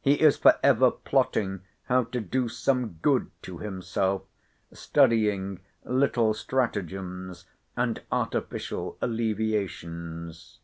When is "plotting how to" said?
0.90-2.20